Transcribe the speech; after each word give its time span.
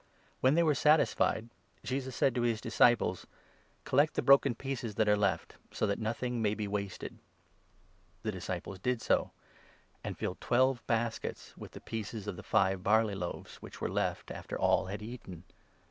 When 0.39 0.55
they 0.55 0.63
were 0.63 0.73
satisfied, 0.73 1.47
Jesus 1.83 2.15
said 2.15 2.33
12 2.33 2.33
to 2.33 2.49
his 2.49 2.59
disciples: 2.61 3.27
"Collect 3.83 4.15
the 4.15 4.23
broken 4.23 4.55
pieces 4.55 4.95
that 4.95 5.07
are 5.07 5.15
left, 5.15 5.57
so 5.71 5.85
that 5.85 5.99
nothing 5.99 6.41
may 6.41 6.55
be 6.55 6.67
wasted." 6.67 7.19
The 8.23 8.31
disciples 8.31 8.79
did 8.79 8.99
so, 8.99 9.29
and 10.03 10.17
filled 10.17 10.41
twelve 10.41 10.81
baskets 10.87 11.53
with 11.55 11.73
the 11.73 11.81
n 11.81 11.85
pieces 11.85 12.25
of 12.25 12.35
the 12.35 12.41
five 12.41 12.81
barley 12.81 13.13
loaves, 13.13 13.57
which 13.57 13.79
were 13.79 13.91
left 13.91 14.31
after 14.31 14.57
all 14.57 14.87
had 14.87 15.03
eaten. 15.03 15.43